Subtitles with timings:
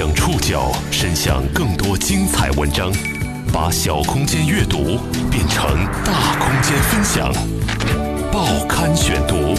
[0.00, 2.90] 将触角伸向更多精彩文章，
[3.52, 4.96] 把小空间阅读
[5.30, 7.30] 变成大空间分享。
[8.32, 9.54] 报刊选读，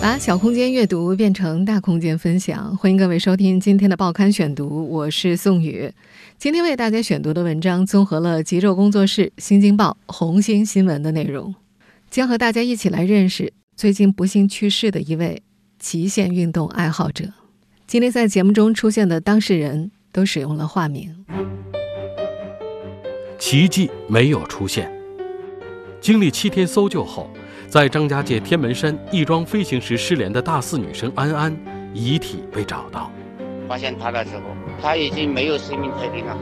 [0.00, 2.76] 把小空间阅读变成大空间分享。
[2.76, 5.92] 欢迎各位收听今天的报刊选读，我是宋宇。
[6.38, 11.52] 今天为大家选读的文章综合了极昼工作室、新京报、红星新闻的内容，
[12.08, 15.42] 将和大家一起来认识最近不幸去世的一位
[15.80, 17.24] 极限运动爱好者。
[17.90, 21.26] 今天在节目中出现的当事人都使用了化名。
[23.36, 24.88] 奇迹没有出现。
[26.00, 27.28] 经历七天搜救后，
[27.66, 31.52] 在张家界天门山翼装飞行时失联的大四女生安安
[31.92, 33.10] 遗体被找到。
[33.66, 34.42] 发现她的时候，
[34.80, 36.38] 她已经没有生命特征了。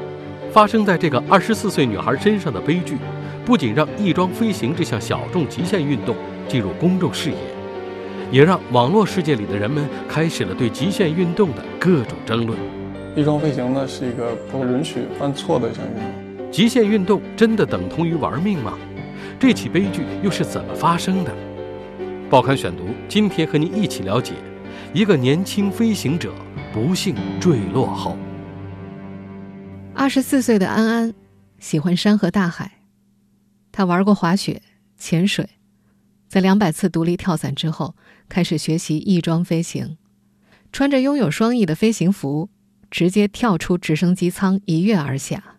[0.52, 2.99] 发生在这个二十四岁女孩身上的悲剧，
[3.46, 6.15] 不仅让翼装飞行这项小众极限运动
[6.46, 7.58] 进入公众视野。
[8.30, 12.59] 也让网络世界里的人们开始了对极限运动的各种争论。
[13.16, 16.51] 翼装飞行呢是一个不允许犯错的一项运动。
[16.51, 18.79] 极限运动真的等同于玩命吗？
[19.38, 21.35] 这起悲剧又是怎么发生的？
[22.30, 24.35] 报刊选读今天和您一起了解
[24.92, 26.32] 一个年轻飞行者
[26.73, 28.16] 不幸坠落后。
[29.95, 31.15] 二十四岁的安安
[31.59, 32.80] 喜欢山和大海，
[33.73, 34.63] 他玩过滑雪、
[34.96, 35.48] 潜水，
[36.29, 37.95] 在两百次独立跳伞之后。
[38.29, 39.96] 开始学习翼装飞行，
[40.73, 42.48] 穿着拥有双翼的飞行服，
[42.90, 45.57] 直接跳出直升机舱一跃而下。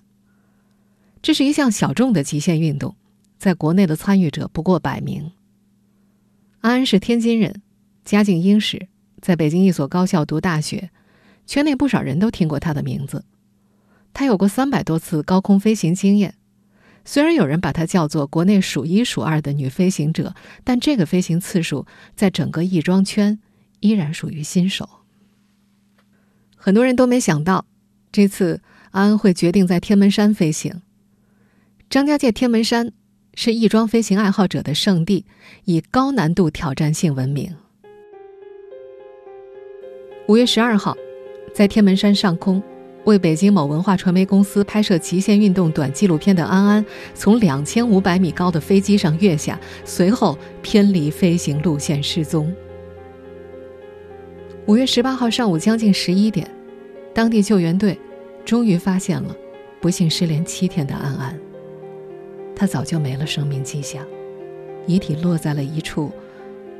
[1.22, 2.96] 这是一项小众的极限运动，
[3.38, 5.32] 在国内的参与者不过百名。
[6.62, 7.62] 安安是天津人，
[8.06, 8.88] 家境殷实，
[9.22, 10.90] 在北京一所高校读大学，
[11.46, 13.26] 圈内不少人都听过他的名字。
[14.14, 16.36] 他有过三百多次高空飞行经验。
[17.12, 23.40] 虽然有人把她叫做国内数一数二的女飞行者，但这个飞行次数在整个翼装圈
[23.80, 24.88] 依然属于新手。
[26.56, 27.66] 很多人都没想到，
[28.12, 30.84] 这次安安会决定在天门山飞行。
[31.90, 32.92] 张家界天门山
[33.34, 35.26] 是翼装飞行爱好者的圣地，
[35.66, 37.56] 以高难度挑战性闻名。
[40.28, 40.96] 五月十二号，
[41.56, 42.62] 在天门山上空。
[43.06, 52.54] 为北京某文化传媒公司拍摄极限运动短纪录片的安安，从两千五百米高的飞机上跃下，随后偏离飞行路线失踪。
[54.68, 56.48] 五月十八号上午将近十一点，
[57.14, 57.98] 当地救援队
[58.46, 59.36] 终于发现了
[59.82, 61.40] 不幸失联七天的安安。
[62.56, 64.06] 他早就没了生命迹象，
[64.86, 66.12] 遗体落在了一处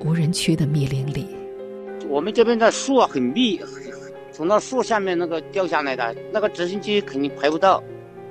[0.04, 1.28] 无人区的密林里。
[2.08, 3.60] 我们这边的树啊很密。
[4.32, 7.84] 从那树下面那个掉下来的那个直升机肯定拍不到，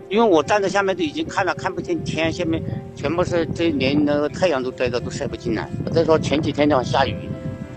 [0.08, 2.62] 因为我站在下面都已经看了看不见天，下面
[2.94, 5.68] 全部是这连那个太阳都遮着，都晒不进来。
[5.92, 7.14] 再说前几天的话下雨，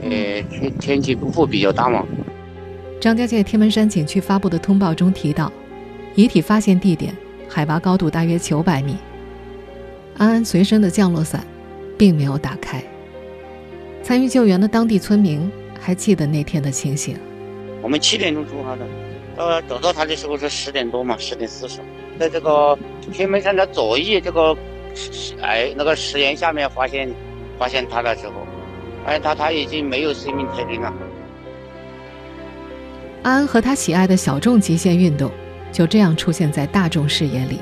[0.03, 0.09] 呃
[0.43, 2.05] 天天气不复比较大嘛。
[2.99, 5.51] 张家界天门山景区发布的通报中提到，
[6.15, 7.15] 遗体发现地点
[7.49, 8.95] 海拔高度大约九百米，
[10.17, 11.45] 安安随身的降落伞
[11.97, 12.81] 并没有打开。
[14.03, 17.17] 参与救援的当地村民还记得那天的情形。
[17.81, 18.85] 我们七点钟出发的，
[19.37, 21.79] 呃，找到他的时候是十点多嘛，十点四十，
[22.19, 22.77] 在这个
[23.11, 24.55] 天门山的左翼这个
[25.41, 27.09] 哎那个石岩下面发现
[27.57, 28.33] 发现他的时候，
[29.03, 30.93] 发现他他已经没有生命特征了。
[33.23, 35.31] 安安和他喜爱的小众极限运动
[35.71, 37.59] 就这样出现在大众视野里，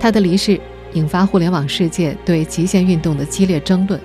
[0.00, 0.58] 他的离世
[0.92, 4.00] 引发互联网世界对极限运动的激烈争论。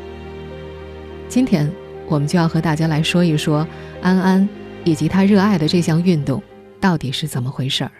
[1.29, 1.71] 今天
[2.07, 3.65] 我们就要和大家来说一说
[4.01, 4.49] 安安。
[4.83, 6.41] 以及他热爱的这项运动
[6.79, 7.91] 到底是怎么回事儿？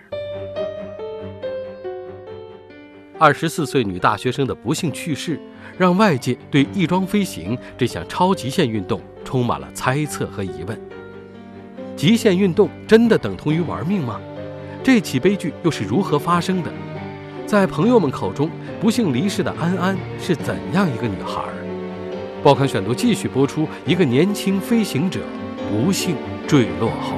[3.19, 5.39] 二十四岁女大学生的不幸去世，
[5.77, 10.79] 让外界对翼装飞行这项超极限运动充满了猜测和疑问。
[11.95, 14.19] 极限运动真的等同于玩命吗？
[14.83, 16.71] 这起悲剧又是如何发生的？
[17.45, 18.49] 在朋友们口中，
[18.79, 21.43] 不幸离世的安安是怎样一个女孩？
[22.41, 25.19] 报刊选读继续播出：一个年轻飞行者
[25.71, 26.17] 不幸。
[26.47, 27.17] 坠落后，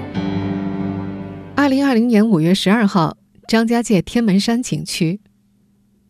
[1.56, 3.18] 二零二零年五月十二号，
[3.48, 5.22] 张家界天门山景区，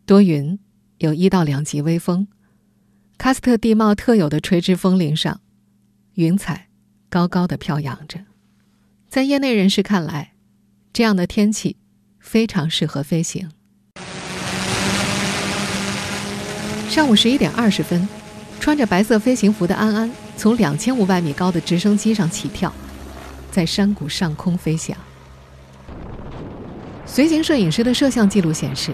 [0.05, 0.59] 多云，
[0.97, 2.27] 有一到两级微风，
[3.17, 5.39] 喀斯特地貌特有的垂直峰林上，
[6.15, 6.67] 云彩
[7.09, 8.19] 高高的飘扬着。
[9.07, 10.33] 在业内人士看来，
[10.91, 11.77] 这样的天气
[12.19, 13.49] 非常适合飞行。
[16.89, 18.05] 上午十一点二十分，
[18.59, 22.71] 穿着白色飞行服的安安从两千五百米高的直升机上起跳。
[23.51, 24.97] 在山谷上空飞翔。
[27.05, 28.91] 随行摄影师的摄像记录显示，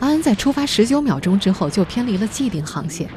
[0.00, 3.08] 安安在出发十九秒钟之后就偏离了既定航线。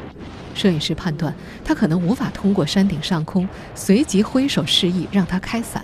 [0.53, 1.33] 摄影师判断
[1.65, 5.83] 他可能无法通过山顶上空，随即挥手示意让他开伞。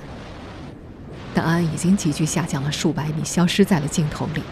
[1.33, 4.43] 但安安已经急剧下降了数百米，消失在了镜头里，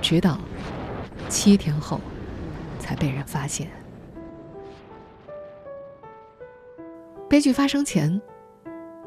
[0.00, 0.38] 直到
[1.28, 2.00] 七天后
[2.78, 3.68] 才被人发现。
[7.28, 8.18] 悲剧发生前，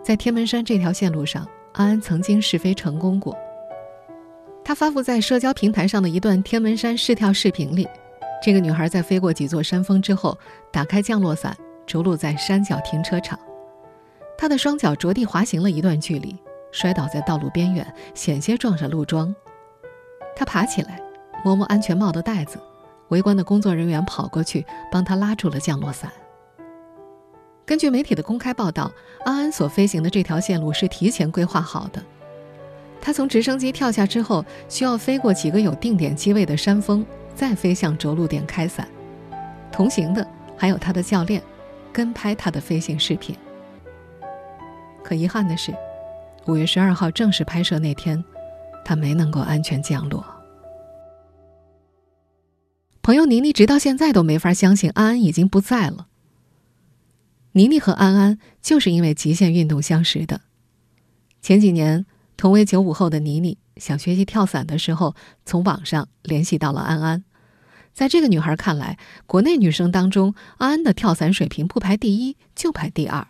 [0.03, 3.35] 在天门山这条线路上，安安曾经试飞成功过。
[4.63, 7.87] 她发布在社交平台上的一段天门山试跳视频里，
[8.39, 10.37] 这个女孩在飞过几座山峰之后，
[10.71, 11.57] 打开降落伞，
[11.87, 13.39] 着陆在山脚停车场。
[14.37, 16.37] 她的双脚着地滑行了一段距离，
[16.71, 19.35] 摔倒在道路边缘，险些撞上路桩。
[20.35, 21.01] 她爬起来，
[21.43, 22.59] 摸摸安全帽的带子，
[23.07, 26.11] 围观的工作人员跑过去帮她拉住了降落伞。
[27.71, 28.91] 根据媒体的公开报道，
[29.23, 32.03] 安安所飞行的这条线路是提前规划好的。
[32.99, 38.85] 他从直升机跳下之后，需要飞过几个有定点机位的山峰，再飞向着陆点开伞。
[39.71, 40.27] 同行的
[40.57, 41.41] 还有他的教练，
[41.93, 43.33] 跟拍他的飞行视频。
[45.01, 45.73] 可遗憾的是，
[46.47, 48.21] 五月十二号正式拍摄那天，
[48.83, 50.25] 他没能够安全降落。
[53.01, 56.07] 朋友妮妮直到现在都没法相信安安已经不在了。
[57.53, 60.41] 妮妮和安安就是因为极限运动相识的。
[61.41, 62.05] 前几年，
[62.37, 65.15] 同为九五后的妮妮想学习跳伞的时候，
[65.45, 67.23] 从网上联系到了安安。
[67.93, 73.27] 在这个女孩看来，国内女生当中，安安的跳伞水平不排第一，就排第二。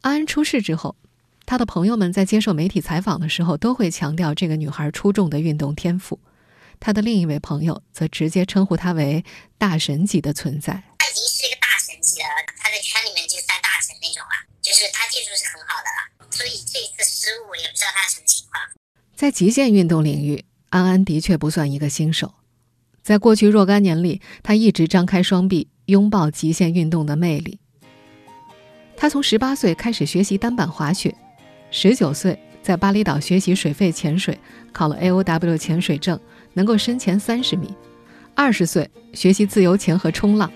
[0.00, 0.96] 安安出事之后，
[1.44, 6.18] 她的朋友们在接受媒体采访的时候，都会强调这个女孩出众的运动天赋。
[6.80, 9.22] 她的另一位朋友则直接称呼她为
[9.58, 10.84] “大神级”的存在。
[16.46, 18.62] 所以这一次失误也不知道他什么情况。
[19.16, 22.34] 在极限运动领域，安安的确不算一个新手，
[23.02, 27.58] 在过去若干年里，他一直张开双臂拥抱极限运动的魅力。
[28.96, 31.12] 他从十八岁开始学习单板滑雪，
[31.72, 34.38] 十九岁在巴厘岛学习水肺潜水，
[34.72, 36.16] 考了 AOW 潜水证，
[36.54, 37.66] 能够深潜三十米；
[38.36, 40.48] 二十岁学习自由潜和冲浪。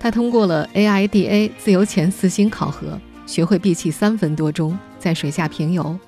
[0.00, 5.98] 他通过了 AIDA 自由潜四星考核，学会闭气三分多钟，在水下平游。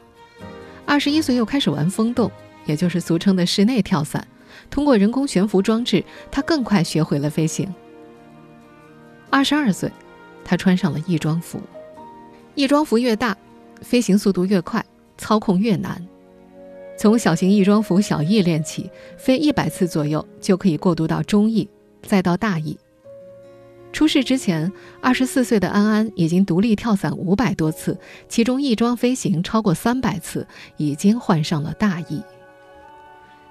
[0.86, 2.30] 二十一岁又开始玩风洞，
[2.64, 4.26] 也就是俗称的室内跳伞。
[4.70, 7.72] 通过人工悬浮装置，他更快学会了飞行。
[9.30, 9.90] 二十二岁，
[10.44, 11.60] 他穿上了翼装服。
[12.54, 13.36] 翼装服越大，
[13.82, 14.84] 飞行速度越快，
[15.18, 16.04] 操控越难。
[16.96, 21.68] 从小型翼装服小翼练起，飞一百次左右就可以过渡到中翼，
[22.02, 22.76] 再到大翼。
[23.92, 24.70] 出事之前，
[25.00, 27.98] 二十四岁的安安已经独立跳伞五百多次，
[28.28, 30.46] 其中翼装飞行超过三百次，
[30.76, 32.22] 已经换上了大翼。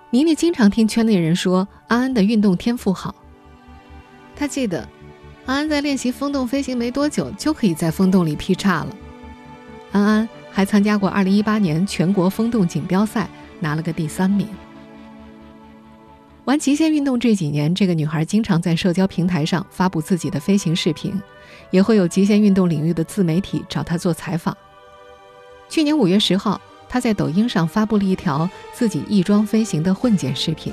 [0.09, 3.13] 妮妮经常听圈内人说安安的运动天赋好。
[4.35, 4.87] 她记得，
[5.45, 8.95] 安安在练习风洞飞行没多久，就可以在风洞里劈叉了。
[9.91, 13.29] 安安还参加过二零一八年全国风洞锦标赛，
[13.59, 14.47] 拿了个第三名。
[16.47, 21.13] 玩极限运动这几年，这个女孩经常在社交平台上发布自己的飞行视频，
[21.71, 24.55] 也会有极限运动领域的自媒体找她做采访。
[25.67, 30.71] 去年五月十号，她在抖音上发布了一条自己翼装飞行的混剪视频。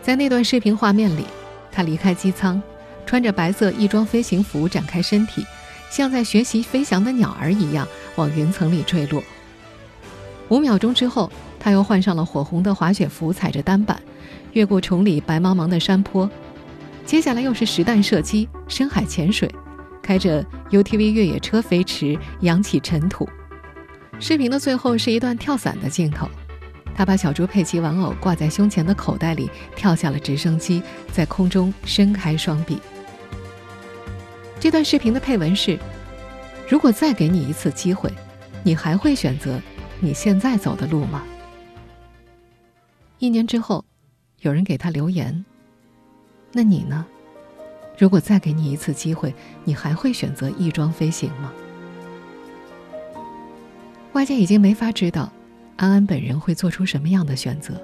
[0.00, 1.24] 在那段视频画面里，
[1.72, 2.62] 她离开机舱，
[3.04, 5.44] 穿着白色翼装飞行服，展开身体，
[5.90, 9.20] 像在学习飞翔的鸟儿一样往云层里坠落。
[10.50, 14.00] 五秒钟之后，她又换上了火红的滑雪服，踩着单板。
[14.54, 16.28] 越过崇礼白茫茫的山坡，
[17.04, 19.52] 接下来又是实弹射击、深海潜水，
[20.00, 23.28] 开着 UTV 越野车飞驰，扬起尘土。
[24.20, 26.28] 视频的最后是一段跳伞的镜头，
[26.94, 30.80] 他把小猪佩奇玩偶挂在胸前的口袋里，跳下了直升机，
[31.12, 32.78] 在空中伸开双臂。
[34.60, 35.76] 这段视频的配文是
[36.70, 38.08] ：“如果再给你一次机会，
[38.62, 39.60] 你还会选择
[39.98, 41.24] 你现在走的路吗？”
[43.18, 43.84] 一年之后。
[44.44, 45.44] 有人给他留言，
[46.52, 47.04] 那你呢？
[47.96, 49.34] 如果再给你一次机会，
[49.64, 51.50] 你还会选择翼装飞行吗？
[54.12, 55.32] 外界已经没法知道
[55.76, 57.80] 安安本人会做出什么样的选择，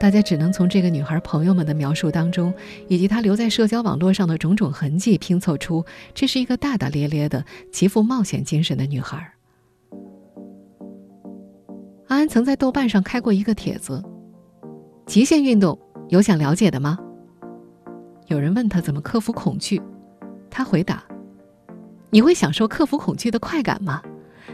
[0.00, 2.52] 大家只能从这个女孩朋友们的描述当中，
[2.88, 9.32] 以及她留在社交网络上的种种痕迹拼凑出，这是一个大大咧咧的、极富冒险精神的女孩。
[12.08, 14.02] 安安曾在豆瓣上开过一个帖子。
[15.10, 15.76] 极限运动
[16.08, 16.96] 有想了解的吗？
[18.28, 19.82] 有人问他怎么克服恐惧，
[20.48, 21.02] 他回答
[22.10, 24.00] ：“你会享受克服恐惧的快感吗？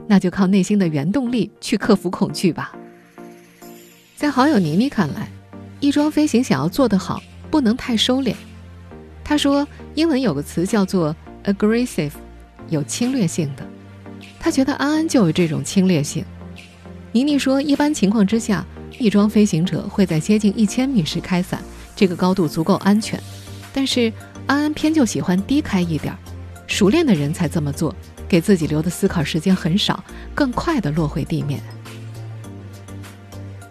[0.06, 2.75] 那就靠内心的原动力去克服恐惧吧。”
[4.16, 5.28] 在好友妮妮看来，
[5.78, 8.34] 翼装飞行想要做得好，不能太收敛。
[9.22, 12.12] 他说，英文有个词叫做 “aggressive”，
[12.70, 13.68] 有侵略性的。
[14.40, 16.25] 他觉得安安就有这种侵略性。
[17.12, 18.64] 倪妮说，一般情况之下，
[18.98, 21.62] 翼装飞行者会在接近一千米时开伞，
[21.94, 23.20] 这个高度足够安全。
[23.72, 24.12] 但是
[24.46, 26.16] 安安偏就喜欢低开一点，
[26.66, 27.94] 熟练的人才这么做，
[28.28, 30.02] 给自己留的思考时间很少，
[30.34, 31.60] 更快地落回地面。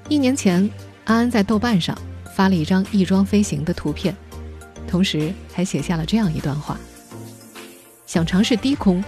[0.08, 0.70] 一年前，
[1.05, 1.98] 安安在豆瓣上
[2.36, 4.15] 发了一张翼装飞行的图片，
[4.88, 6.77] 同时还写下了这样一段话：
[8.05, 9.03] 想尝试低空，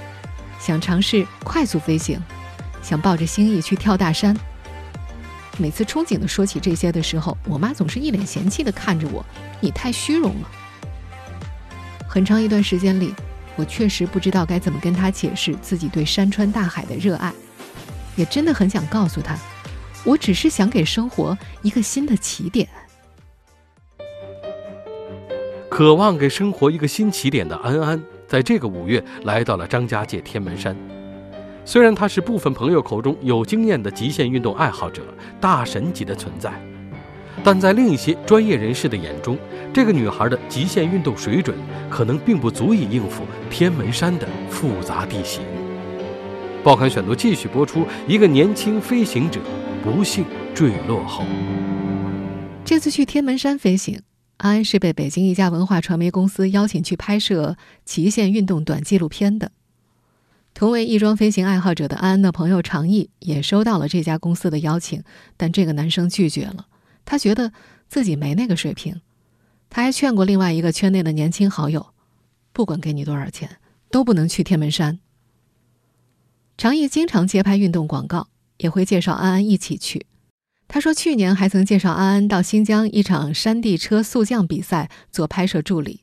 [0.60, 2.20] 想尝试快速飞行。
[2.82, 4.34] 想抱着心意去跳大山。
[5.60, 9.26] 每次憧憬的说起这些的时候，我妈总是一脸嫌弃的看着我
[9.60, 10.50] ：“你太虚荣了。”
[12.08, 13.14] 很长一段时间里，
[13.56, 17.34] 我确实不知道该怎么跟她解释自己对山川大海的热爱，
[18.16, 19.36] 也真的很想告诉她，
[20.04, 22.68] 我只是想给生活一个新的起点。
[25.70, 30.76] 渴望给生活一个新起点的安安，在这个五月来到了张家界天门山。
[31.68, 35.04] 虽然他是部分朋友口中有经验的极限运动爱好者、
[35.42, 36.50] 大神级的存在，
[37.44, 39.38] 但在另一些专业人士的眼中，
[39.74, 41.58] 这个女孩的极限运动水准
[41.90, 45.44] 可能并不足以应付天门山的复杂地形。
[46.64, 49.42] 报刊选读继续播出：一个年轻飞行者
[49.84, 50.24] 不幸
[50.56, 51.26] 坠落后，
[52.64, 54.00] 这次去天门山飞行，
[54.38, 59.52] 安安是被北京一家文化传媒公司邀请去拍摄极限运动短纪录片的。
[60.58, 65.04] 同为翼装飞行爱好者的安安的朋友常毅也收到了这家公司的邀请，
[65.38, 66.66] 但这个男生拒绝了。
[67.06, 67.54] 他觉得
[67.88, 69.00] 自己没那个水平。
[69.70, 71.94] 他还劝过另外一个圈内的年轻好友，
[72.54, 73.58] 不管给你多少钱，
[73.92, 74.98] 都不能去天门山。
[76.58, 80.08] 常毅经常接拍运动广告，也会介绍安安一起去。
[80.68, 86.02] 他说，去年还曾介绍安安到新疆一场山地车速降比赛做拍摄助理。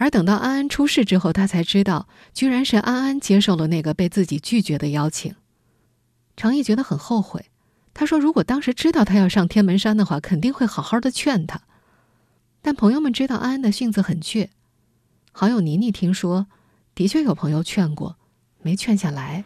[0.00, 5.34] 而等到安安出事之后，他才知道，居然是安安接受了那个被自己拒绝的邀请。
[6.38, 7.50] 常毅觉得很后悔。
[7.92, 11.60] 他说：“如果当时知道他要上天门山的话，肯定会好好的劝他。”
[12.62, 14.48] 但朋友们知道安安的性子很倔。
[15.32, 16.46] 好友妮妮听说，
[16.94, 18.16] 的确有朋友劝过，
[18.62, 19.44] 没劝下来。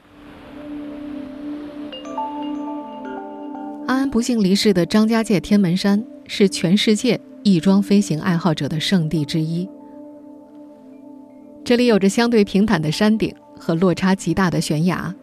[3.88, 9.68] 安安不幸离世的张家界天门山，是全世界翼装飞行爱好者的圣地之一。
[11.64, 15.14] 这里有着相对平坦的山顶和落差极大的悬崖，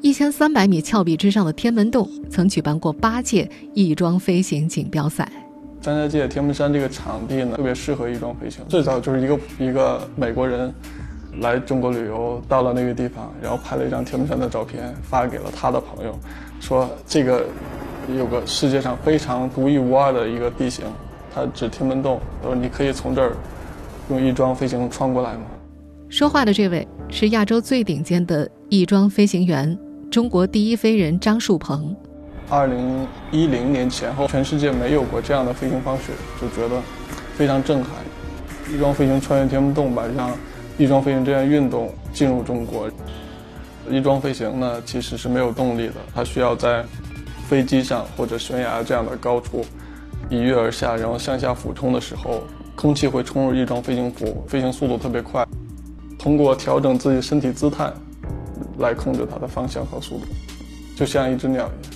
[0.00, 5.28] 一千三百米峭壁之上的天门洞曾举办过八届翼装飞行锦标赛。
[5.80, 8.64] 张家界天门山这个场地呢，特别适合翼装飞行。
[8.68, 10.72] 最早就是一个一个美国人
[11.40, 16.16] 来中国旅游，到了那个地方，然后拍了一张天门山的照片，发给了他的朋友，
[16.60, 17.44] 说这个
[18.16, 20.84] 有个世界上非常独一无二的一个地形，
[21.34, 23.36] 它指天门洞，他说你可以从这儿
[24.10, 25.40] 用翼装飞行穿过来吗？
[26.12, 29.78] 说话的这位是亚洲最顶尖的翼装飞行员，
[30.10, 31.96] 中国第一飞人张树鹏。
[32.50, 36.82] 二零一零年前后，全世界没有过这样的飞行方式，就觉得
[37.34, 37.92] 非常震撼。
[38.70, 40.30] 翼装飞行穿越天门洞吧，让
[40.76, 42.90] 翼装飞行这项运动进入中国。
[43.88, 46.84] 翼装飞行呢，其实是没有动力的，它需要在
[47.48, 49.64] 飞机上或者悬崖这样的高处
[50.28, 52.42] 一跃而下，然后向下俯冲的时候，
[52.76, 55.42] 空气会冲入翼装飞行服，飞行速度特别快。
[56.22, 57.92] 通过调整自己身体姿态，
[58.78, 60.26] 来控制它的方向和速度，
[60.96, 61.90] 就像一只鸟一样。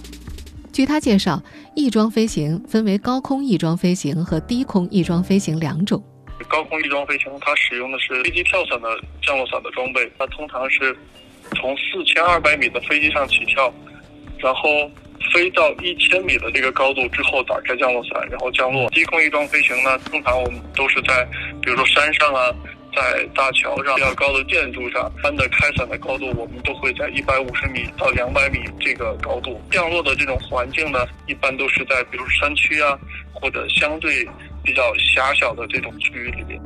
[0.73, 1.41] 据他介绍，
[1.77, 6.03] 翼装飞行分为高空翼装飞行和低空翼装飞行两种。
[6.49, 8.89] 高空翼装飞行，它使用的是飞机跳伞的
[9.23, 10.95] 降落伞的装备，它通常是
[11.55, 13.73] 从四千二百米的飞机上起跳，
[14.39, 14.91] 然后
[15.33, 18.91] 飞到一千米的这个高度之后打开降落伞，然后降落。
[18.91, 21.25] 低空翼装飞行呢，通常我们都是在
[21.63, 22.53] 比如说山上啊。
[22.97, 29.61] 在大桥上比较高的建筑上，帆的开伞的高度，我们都会在一百五十米到两百米这个高度。
[29.71, 30.99] 降落的这种环境呢，
[31.29, 32.99] 一般都是在比如山区啊，
[33.35, 34.27] 或者相对
[34.65, 36.59] 比较狭小的这种区域里面。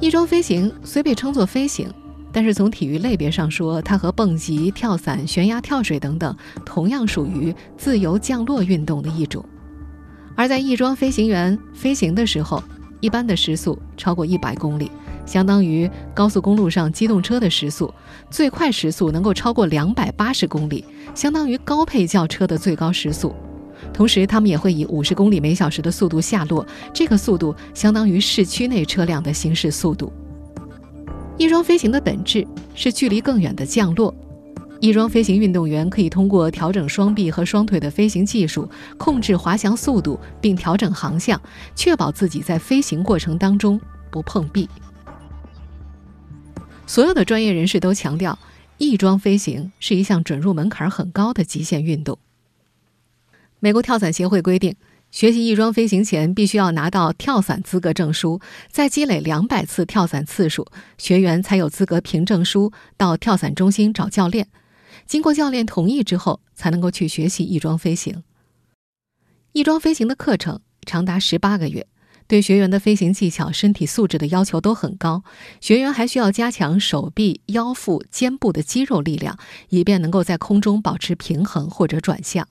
[0.00, 1.92] 翼装飞行虽被称作飞行，
[2.32, 9.44] 但是从体育类别上说，它和蹦极、跳伞、悬崖跳水等等，同样属于自由降落运动的一种。
[10.34, 12.62] 而在翼装飞行员飞行的时候，
[13.00, 14.90] 一般的时速超过一百公里。
[15.24, 17.92] 相当于高速公路上机动车的时速，
[18.30, 20.84] 最快时速能够超过两百八十公里，
[21.16, 23.34] 相当于高配轿车的最高时速。
[23.92, 30.12] 同时，他们也会以五十公里每小时的速度下落，这个速度相当于市区内车辆的行驶速度。
[31.36, 34.14] 翼装飞行的本质是距离更远的降落。
[34.78, 38.68] 翼装飞行运动员可以通过调整双臂和双腿的飞行技术，
[38.98, 41.40] 控制滑翔速度，并调整航向，
[41.74, 43.80] 确保自己在飞行过程当中
[44.10, 44.68] 不碰壁。
[46.86, 48.38] 所有的专业人士都强调，
[48.76, 52.18] 翼装飞行是一项准入门槛很高的极限运动。
[53.58, 54.76] 美国跳伞协会规定，
[55.10, 58.40] 学习翼装飞行前必须要拿到跳伞资格证书，
[58.70, 60.66] 再积累两百次跳伞次数，
[60.98, 64.46] 学员才有资格凭证书到跳伞中心找教练。
[65.06, 68.24] 经过教练同意之后，才能够去学习翼装飞行。
[69.52, 71.86] 翼装飞行的课程长达十八个月，
[72.26, 75.22] 对学员的飞行技巧、身体素质的要求都很高。
[75.60, 82.48] 学员还需要加强手臂、腰腹、肩部的肌肉力量，以便能够在空中保持平衡或者转向。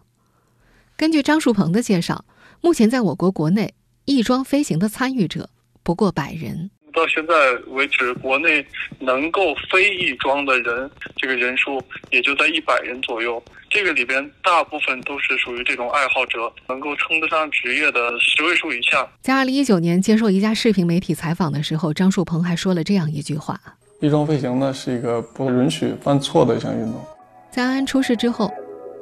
[0.96, 2.24] 根据张树鹏的介绍，
[2.62, 3.74] 目前在我国国内
[4.06, 5.50] 翼装飞行的参与者
[5.84, 6.72] 不过百人。
[6.96, 7.34] 到现在
[7.68, 8.66] 为止，国内
[9.00, 13.44] 能够飞翼装的人，这个人数也就在一百人左右。
[13.70, 19.06] 这个里边大部分都是属于这种爱好者，能够称得上职业的十位数以下。
[19.22, 23.60] 在二零一九年接受一家视频媒体采访的时候，张树鹏还说了这样一句话
[24.00, 27.06] ：“翼装飞行呢是一个不允许犯错的一项运动。”
[27.52, 28.50] 在安安出事之后。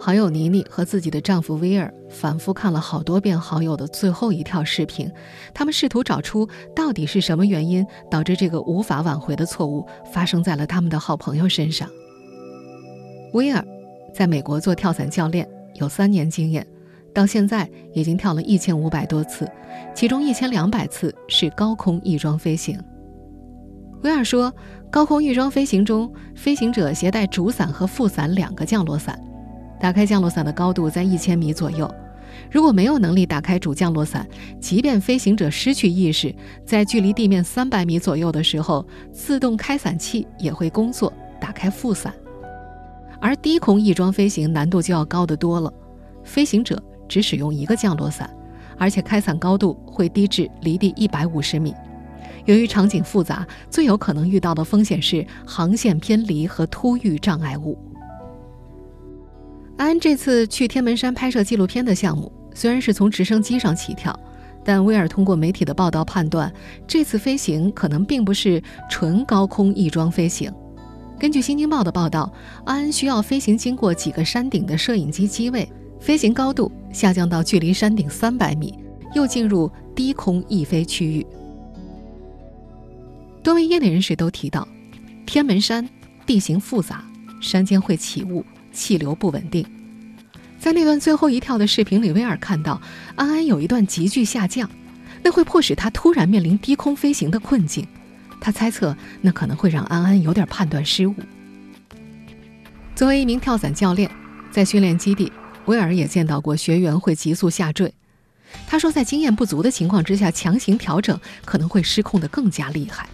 [0.05, 5.09] 好友妮妮和自己的丈夫威尔反复看了好多遍好友的最后一条视频，
[5.53, 6.45] 他们试图找出
[6.75, 11.87] 到底是什么原因导致这个无法挽回的错误发生在了他们的好朋友身上。
[13.31, 13.65] 威尔
[14.13, 16.67] 在美国做跳伞教练，有三年经验，
[17.13, 19.49] 到现在已经跳了一千五百多次，
[19.95, 22.77] 其中一千两百次是高空翼装飞行。
[24.01, 24.53] 威尔说，
[24.91, 29.17] 高空翼装飞行中，飞行者携带主伞和副伞两个降落伞。
[29.83, 31.93] 打开降落伞的高度在一千米左右，
[32.49, 34.25] 如果没有能力打开主降落伞，
[34.57, 36.33] 即便飞行者失去意识，
[36.65, 42.13] 在距离地面三百米左右的时候，自动开伞器也会工作，打开副伞。
[43.19, 45.69] 而低空翼装飞行难度就要高得多了，
[46.23, 48.33] 飞行者只使用一个降落伞，
[48.77, 51.75] 而且开伞高度会低至离地一百五十米。
[52.45, 57.77] 由于场景复杂，最有可能遇到的风险是航线偏离和突遇障碍物。
[59.77, 64.17] 安这次去天门山拍摄纪录片的项目，虽然是从直升机上起跳，
[64.63, 66.51] 但威尔通过媒体的报道判断，
[66.87, 70.51] 这次飞行可能并不是纯高空翼装飞行。
[71.19, 72.31] 根据《新京报》的报道，
[72.65, 75.67] 安需要飞行经过几个山顶的摄影机机位，
[75.99, 78.77] 飞行高度下降到距离山顶三百米，
[79.13, 81.25] 又进入低空翼飞区域。
[83.41, 84.67] 多位业内人士都提到，
[85.25, 85.87] 天门山
[86.25, 87.03] 地形复杂，
[87.41, 88.43] 山间会起雾。
[88.73, 89.65] 气流不稳定，
[90.59, 92.81] 在那段最后一跳的视频里，威尔看到
[93.15, 94.69] 安安有一段急剧下降，
[95.21, 97.87] 那会迫使他突然面临低空飞行的困境。
[98.41, 101.15] 他猜测，那可能会让安安有点判断失误。
[102.95, 104.11] 作为一名跳伞教练，
[104.51, 105.31] 在训练基地，
[105.65, 107.93] 威尔也见到过学员会急速下坠。
[108.67, 113.07] 他说，在经验不足的情况之下，强行调整可能会失控的更加厉害。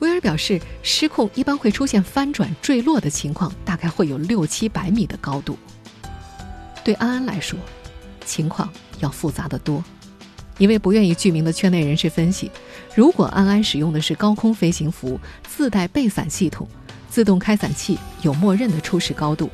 [0.00, 5.56] 威尔表示，失控一般会出现翻转、坠落的情况，大概会有六七百米的高度。
[6.84, 7.58] 对安安来说，
[8.24, 9.82] 情况要复杂的多。
[10.58, 12.50] 一位不愿意具名的圈内人士分析，
[12.94, 16.68] 如果安安使用的是高空飞行服，自带备伞系统，
[17.08, 19.50] 自动开伞器有默认的初始高度，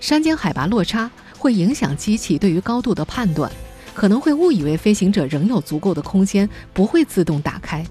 [0.00, 3.50] 山间海拔落差会影响机器对于高度的判断，
[3.94, 7.84] 可能会误以为飞行者仍有足够的空间，不会自动打开。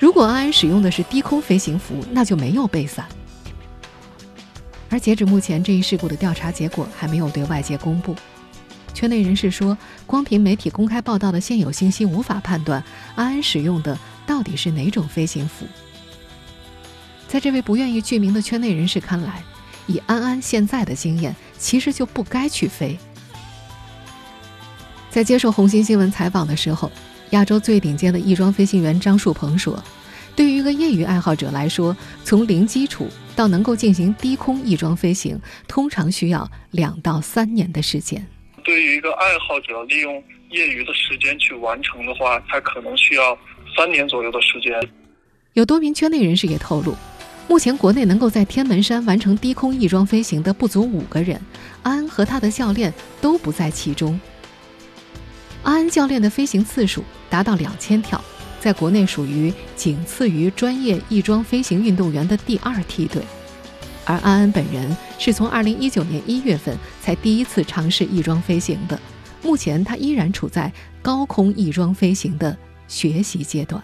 [0.00, 3.06] 如果安安使用的是低空飞行服，那就没有备伞。
[4.88, 8.16] 而截止目前，这一事故的调查结果还没有对外界公布。
[8.94, 12.82] 圈内人士说，光凭媒体公开报道的现有信息，无法判断
[13.14, 15.66] 安安使用的到底是哪种飞行服。
[17.28, 19.44] 在这位不愿意具名的圈内人士看来，
[19.86, 22.98] 以安安现在的经验，其实就不该去飞。
[25.10, 26.90] 在接受红星新闻采访的时候。
[27.30, 29.80] 亚洲最顶尖的翼装飞行员张树鹏说
[30.34, 38.26] ：“对于一个业余爱好者来说，从零基础到能够进行低空翼装飞行，通常需要两到三年的时间。
[38.64, 43.38] 对于一个爱好者，利用业余的时间去完成的话，他可能需要
[43.76, 44.72] 三年左右的时间。”
[45.54, 46.96] 有多名圈内人士也透露，
[47.48, 51.40] 目前国内能够在天门山完成低空翼装飞行的不足五个人，
[51.82, 54.18] 安和他的教练都不在其中。
[55.62, 58.22] 安安教练的飞行次数达到两千跳，
[58.58, 63.22] 在国内属于仅次于专业翼装飞行运动员的第二梯队。
[64.06, 68.98] 而安安本人是从二零一九年一月份才第一次尝试翼装飞行的，
[69.42, 72.56] 目前他依然处在高空翼装飞行的
[72.88, 73.82] 学习阶段。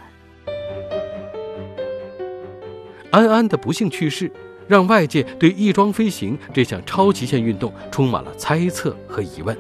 [3.10, 4.30] 安安的不幸去世，
[4.66, 9.56] 让外界对翼装飞行这项超极限运动充满了猜测和疑问。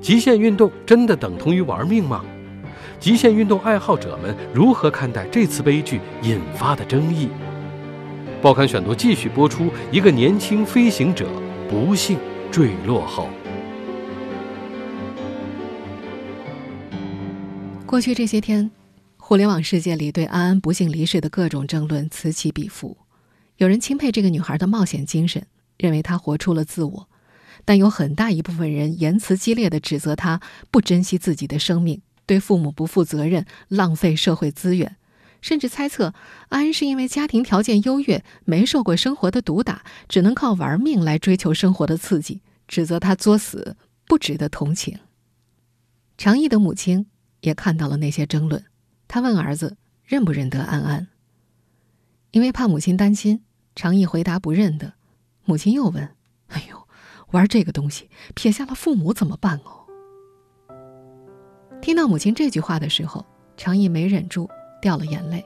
[0.00, 2.24] 极限运动真的等同于玩命吗？
[2.98, 7.28] 极限运动爱好者们如何看待这次悲剧引发的争议？
[8.42, 11.28] 报刊选读继续播出：一个年轻飞行者
[11.68, 12.18] 不幸
[12.50, 13.28] 坠落后。
[17.84, 18.70] 过去这些天，
[19.18, 22.96] 互联网世界里对安安不幸离世的各种争论此起彼伏。
[23.58, 27.08] 有人钦佩这个女孩的冒险精神，认为她活出了自我；
[27.70, 30.40] 但有很大一部分人言辞激烈的指责他
[30.72, 34.96] 不珍惜自己的生命，对父母不负责任，浪费社会资源，
[35.40, 36.12] 甚至猜测
[36.48, 43.76] 安是因为家庭条件优越，没受过生活的毒打，只能靠玩命来追求生活的刺激，指责他作死，
[44.08, 44.98] 不值得同情。
[46.18, 47.06] 常毅的母亲。
[47.42, 48.64] 也看到了那些争论，
[49.06, 51.06] 他问儿子认不认得安安。
[52.32, 53.44] 因为怕母亲担心，
[53.76, 54.94] 常毅回答不认得。
[55.44, 56.16] 母亲又问
[56.48, 56.79] ：“哎呦，
[57.32, 59.86] 玩这个东西，撇下了父母怎么办哦？”
[61.82, 63.24] 听到母亲这句话的时候，
[63.56, 64.48] 常毅没忍住
[64.80, 65.44] 掉了眼泪。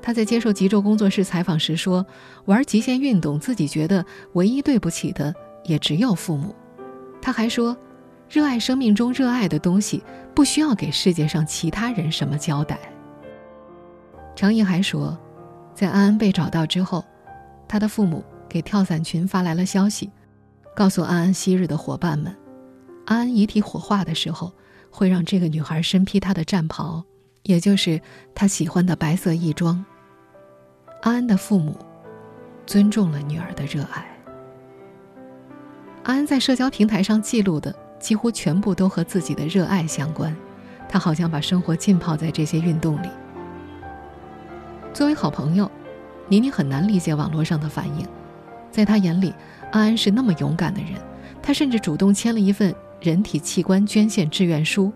[0.00, 2.04] 他在接受极昼工作室采访时说
[2.46, 4.04] ：“玩极限运动，自己觉得
[4.34, 6.54] 唯一对不起的也只有父母。”
[7.20, 7.76] 他还说。
[8.26, 10.02] 热爱生命中热爱的东西，
[10.34, 12.80] 不需要给世界上其他人什么交代。
[14.34, 15.16] 常毅还说，
[15.74, 17.04] 在安安被找到之后，
[17.68, 20.10] 他的父母给跳伞群发来了消息，
[20.74, 22.36] 告诉安安昔日的伙伴们，
[23.06, 24.52] 安安遗体火化的时候，
[24.90, 27.04] 会让这个女孩身披她的战袍，
[27.44, 28.00] 也就是
[28.34, 29.84] 她喜欢的白色义装。
[31.02, 31.76] 安安的父母
[32.66, 34.06] 尊重了女儿的热爱。
[36.02, 37.74] 安安在社交平台上记录的。
[38.00, 40.36] 几乎全部都和自己的热爱相关，
[40.86, 43.08] 她好像把生活浸泡在这些运动里。
[44.92, 45.70] 作为好朋友，
[46.28, 48.06] 妮妮很难理解网络上的反应。
[48.70, 49.32] 在她眼里，
[49.74, 50.92] 安安是那么勇敢的人，
[51.42, 54.92] 他甚至主动签了一份人体器官捐献志愿书。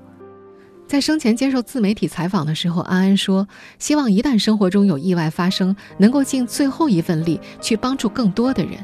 [0.86, 3.48] 在生前接受自媒体采访的时候，安安说
[3.80, 8.78] ：“希望一旦生活中有意外发生，能够尽最后一份力去帮助更多的人。”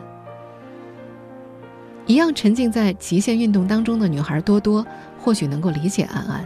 [2.07, 4.85] 一样沉浸在极限运动当中的女孩多多，
[5.17, 6.45] 或许能够理解安安。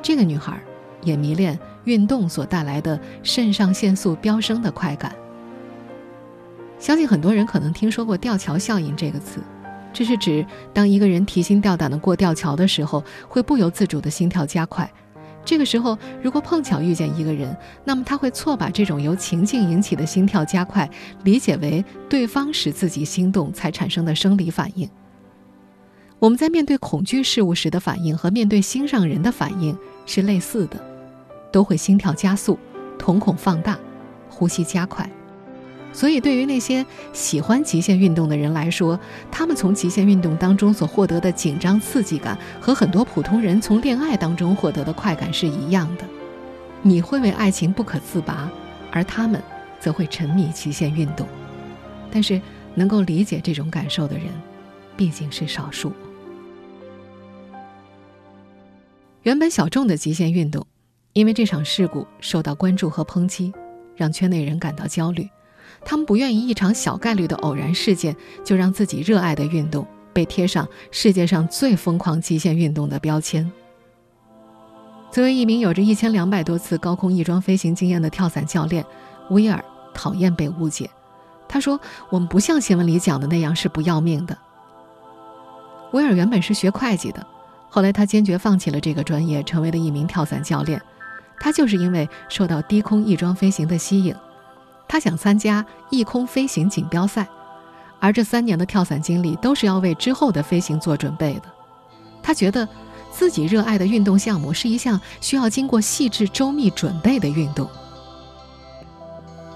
[0.00, 0.56] 这个女孩
[1.02, 5.12] 也迷恋运动所带来的肾上腺素飙升的快感。
[6.78, 9.40] 相信很多人可能听说过“吊桥效应”这个词，
[9.92, 14.90] 这是指当一个人提心吊胆地过吊桥的时候，会不由自主的心跳加快。
[15.44, 20.88] 这个时候，如果碰巧遇见一个人，那么他会错把这种由情境引起的心跳加快
[21.24, 24.88] 理解为对方使自己心动才产生的生理反应。
[26.18, 30.78] 我们在面对恐惧事物时的反应和面对心上人的反应是类似的，
[31.50, 32.58] 都会心跳加速、
[32.98, 33.78] 瞳孔放大、
[34.28, 35.10] 呼吸加快。
[35.98, 38.96] 所以，对于那些喜欢极限运动的人来说，
[39.32, 46.04] 他们从极限运动当中所获得的紧张刺激感，和很多普通人从恋爱当中获得的快感是一样的。
[46.82, 48.48] 你会为爱情不可自拔，
[48.92, 49.42] 而他们
[49.80, 51.26] 则会沉迷极限运动。
[52.12, 52.40] 但是，
[52.76, 54.26] 能够理解这种感受的人，
[54.96, 55.92] 毕竟是少数。
[59.24, 60.64] 原本小众的极限运动，
[61.12, 63.52] 因为这场事故受到关注和抨击，
[63.96, 65.28] 让圈内人感到焦虑。
[65.84, 68.14] 他们不愿意一场小概率的偶然事件
[68.44, 73.50] 就让自己热爱的运动被贴上世界上最疯狂极限运动的标签。
[75.10, 78.84] 作为一名有着一千两百多次高空翼装飞行经验的跳伞教练，
[79.30, 79.64] 威尔
[79.94, 80.90] 讨厌被误解。
[81.48, 84.36] 他说：“我们不像新闻里讲的那样是不要命的。”
[85.92, 87.26] 威尔原本是学会计的，
[87.70, 90.78] 后来他坚决放弃了这个专业，成为了一名跳伞教练。
[91.40, 94.14] 他就是因为受到低空翼装飞行的吸引。
[94.88, 97.28] 他想参加翼空飞行锦标赛，
[98.00, 101.42] 而这三年的跳伞经历都是要为之后的飞行做准备的。
[102.22, 102.66] 他觉得，
[103.12, 107.68] 自己热爱的运动项目是一项需要经过细致周密准备的运动。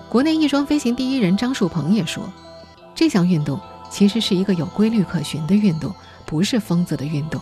[0.08, 2.30] 国内翼装飞行第一人张树鹏也说，
[2.94, 3.58] 这项运动
[3.90, 5.94] 其实是一个有规律可循的运动，
[6.26, 7.40] 不是疯子的运动。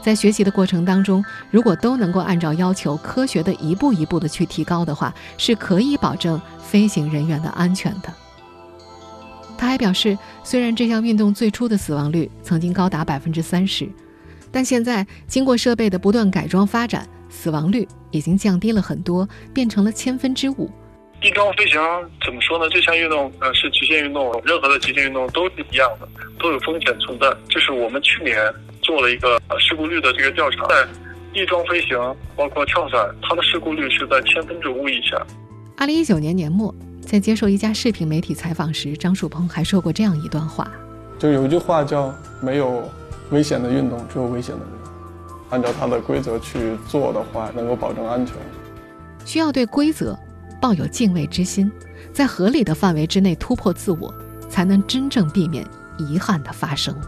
[0.00, 8.12] 在学习的过程当中，如果都能够按照要求科学的一步一步的去提高的话，是可以保证飞行人员的安全的。
[9.58, 13.88] 他还表示，虽然这项运动最初的死亡率曾经高达百分之三十，
[14.50, 20.70] 但现在经过设备的不断改装发展，死亡率已经降低了很多，变成了千分之五。
[21.20, 21.80] 翼装飞行
[22.24, 22.70] 怎么说呢？
[22.70, 26.08] 这项运动呃是极限运动，任何的极限运动都是一样的，
[26.38, 27.28] 都有风险存在。
[27.48, 28.36] 这是我们去年。
[28.88, 30.88] 做了一个事故率的这个调查，在
[31.34, 31.98] 翼装飞行
[32.34, 35.22] 包括跳伞，它的事故率是在千分之五以下。
[35.76, 40.66] 二零一九年年末，在接受一家视频媒体采访时，张树鹏还说过这样一段话：
[41.18, 42.82] 就有一句话叫“没有
[43.30, 44.72] 危险的运动，只有危险的人”。
[45.50, 48.34] 按照它的规则去做的话，能够保证安全。
[49.26, 50.18] 需要对规则
[50.62, 51.70] 抱有敬畏之心，
[52.10, 54.14] 在合理的范围之内突破自我，
[54.48, 55.62] 才能真正避免
[55.98, 56.98] 遗憾的发生。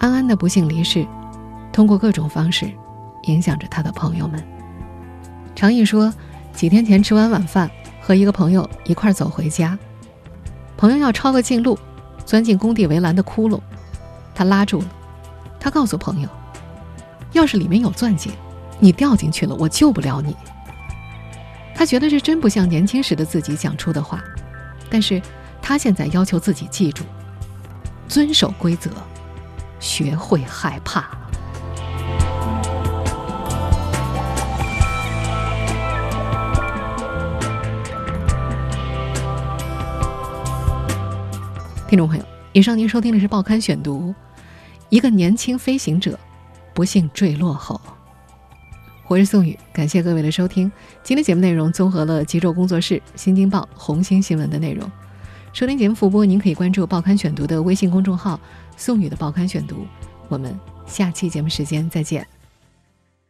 [0.00, 1.06] 安安的不幸离世，
[1.70, 2.72] 通过各种方式，
[3.24, 4.42] 影响着他的朋友们。
[5.54, 6.12] 常毅说，
[6.54, 9.78] 几天前吃完晚饭，和一个朋友一块走回家，
[10.78, 11.78] 朋友要抄个近路，
[12.24, 13.60] 钻进工地围栏的窟窿，
[14.34, 14.86] 他拉住了，
[15.60, 16.28] 他告诉朋友，
[17.32, 18.30] 要是里面有钻戒，
[18.78, 20.34] 你掉进去了，我救不了你。
[21.74, 24.18] 他觉得这真不像年轻时的自己讲出的话，
[24.88, 25.20] 但是
[25.60, 27.04] 他现在要求自己记住，
[28.08, 28.90] 遵守规则。
[29.80, 31.08] 学会害怕。
[41.88, 44.14] 听众朋友，以上您收听的是《报刊选读》，
[44.90, 46.16] 一个年轻飞行者
[46.72, 47.80] 不幸坠落后，
[49.08, 50.70] 我是宋宇，感谢各位的收听。
[51.02, 54.88] 今天节目内容综合了极昼工作室、新京报、红星新闻的内容。
[55.52, 58.38] 收听节目复播，您可以关注《报刊选读》的微信公众号。
[58.76, 59.84] 宋宇的报刊选读，
[60.28, 62.26] 我们下期节目时间再见。